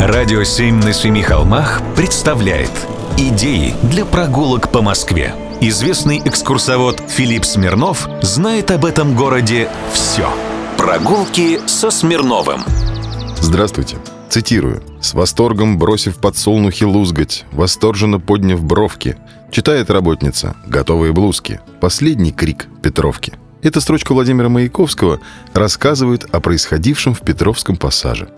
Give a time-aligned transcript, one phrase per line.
[0.00, 2.70] Радио «Семь на семи холмах» представляет
[3.16, 5.34] Идеи для прогулок по Москве.
[5.60, 10.28] Известный экскурсовод Филипп Смирнов знает об этом городе все.
[10.76, 12.60] Прогулки со Смирновым.
[13.40, 13.96] Здравствуйте.
[14.30, 14.84] Цитирую.
[15.00, 19.16] «С восторгом бросив подсолнухи лузгать, восторженно подняв бровки,
[19.50, 23.32] читает работница, готовые блузки, последний крик Петровки».
[23.62, 25.18] Эта строчка Владимира Маяковского
[25.54, 28.28] рассказывает о происходившем в Петровском пассаже.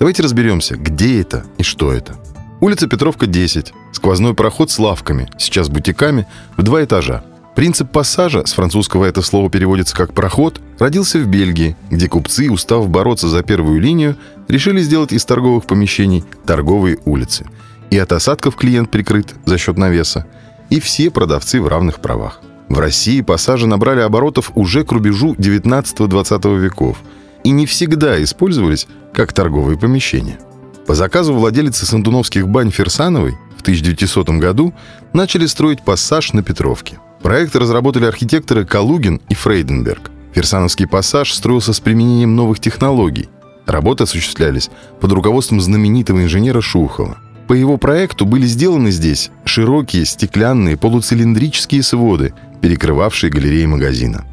[0.00, 2.16] Давайте разберемся, где это и что это.
[2.60, 3.74] Улица Петровка, 10.
[3.92, 7.22] Сквозной проход с лавками, сейчас бутиками, в два этажа.
[7.54, 12.88] Принцип пассажа, с французского это слово переводится как «проход», родился в Бельгии, где купцы, устав
[12.88, 14.16] бороться за первую линию,
[14.48, 17.44] решили сделать из торговых помещений торговые улицы.
[17.90, 20.24] И от осадков клиент прикрыт за счет навеса,
[20.70, 22.40] и все продавцы в равных правах.
[22.70, 26.96] В России пассажи набрали оборотов уже к рубежу 19-20 веков
[27.44, 30.38] и не всегда использовались как торговые помещения.
[30.86, 34.74] По заказу владелицы Сандуновских бань Ферсановой в 1900 году
[35.12, 36.98] начали строить пассаж на Петровке.
[37.22, 40.10] Проект разработали архитекторы Калугин и Фрейденберг.
[40.34, 43.28] Ферсановский пассаж строился с применением новых технологий.
[43.66, 47.18] Работы осуществлялись под руководством знаменитого инженера Шухова–
[47.50, 54.24] по его проекту были сделаны здесь широкие стеклянные полуцилиндрические своды, перекрывавшие галереи магазина.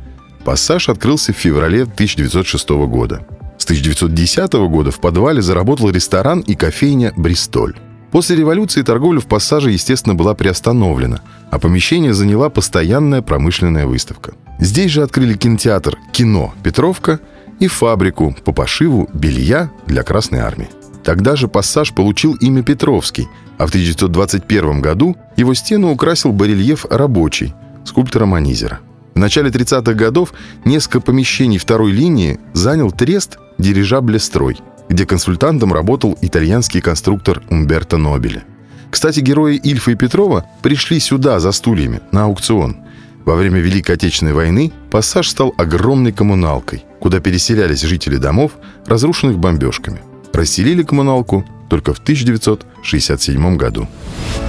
[0.48, 3.28] Пассаж открылся в феврале 1906 года.
[3.58, 7.76] С 1910 года в подвале заработал ресторан и кофейня «Бристоль».
[8.14, 11.20] После революции торговля в пассаже, естественно, была приостановлена,
[11.52, 14.36] а помещение заняла постоянная промышленная выставка.
[14.58, 17.20] Здесь же открыли кинотеатр «Кино Петровка»
[17.59, 20.70] и фабрику по пошиву белья для Красной Армии.
[21.03, 27.53] Тогда же пассаж получил имя Петровский, а в 1921 году его стену украсил барельеф «Рабочий»
[27.84, 28.80] скульптора Манизера.
[29.17, 30.31] В начале 30-х годов
[30.63, 34.57] несколько помещений второй линии занял трест дирижабля «Строй»,
[34.89, 38.43] где консультантом работал итальянский конструктор Умберто Нобеле.
[38.91, 42.77] Кстати, герои Ильфа и Петрова пришли сюда за стульями, на аукцион.
[43.25, 48.51] Во время Великой Отечественной войны пассаж стал огромной коммуналкой, куда переселялись жители домов,
[48.85, 50.00] разрушенных бомбежками–
[50.38, 53.88] Расселили коммуналку только в 1967 году.